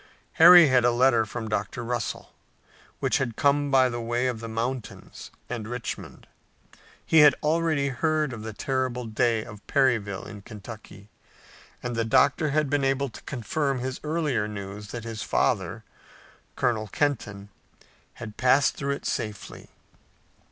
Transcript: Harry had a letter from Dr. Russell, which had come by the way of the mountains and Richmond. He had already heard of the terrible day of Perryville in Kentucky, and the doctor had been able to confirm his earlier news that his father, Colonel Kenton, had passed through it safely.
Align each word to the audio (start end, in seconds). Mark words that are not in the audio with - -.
Harry 0.41 0.67
had 0.67 0.83
a 0.83 0.89
letter 0.89 1.27
from 1.27 1.47
Dr. 1.47 1.83
Russell, 1.83 2.33
which 2.99 3.19
had 3.19 3.35
come 3.35 3.69
by 3.69 3.87
the 3.87 4.01
way 4.01 4.25
of 4.25 4.39
the 4.39 4.47
mountains 4.49 5.29
and 5.47 5.67
Richmond. 5.67 6.25
He 7.05 7.19
had 7.19 7.35
already 7.43 7.89
heard 7.89 8.33
of 8.33 8.41
the 8.41 8.51
terrible 8.51 9.05
day 9.05 9.43
of 9.45 9.61
Perryville 9.67 10.25
in 10.25 10.41
Kentucky, 10.41 11.11
and 11.83 11.95
the 11.95 12.03
doctor 12.03 12.49
had 12.49 12.67
been 12.67 12.83
able 12.83 13.09
to 13.09 13.21
confirm 13.25 13.77
his 13.77 13.99
earlier 14.03 14.47
news 14.47 14.87
that 14.87 15.03
his 15.03 15.21
father, 15.21 15.83
Colonel 16.55 16.87
Kenton, 16.87 17.49
had 18.15 18.37
passed 18.37 18.75
through 18.75 18.95
it 18.95 19.05
safely. 19.05 19.69